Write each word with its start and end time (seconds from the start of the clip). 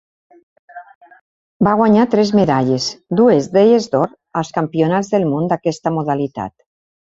Va 1.67 1.73
guanyar 1.81 2.07
tres 2.15 2.33
medalles, 2.41 2.89
dues 3.21 3.53
d'elles 3.59 3.89
d'or, 3.95 4.19
als 4.43 4.53
Campionats 4.59 5.15
del 5.15 5.31
món 5.37 5.49
d'aquesta 5.57 5.97
modalitat. 6.03 6.61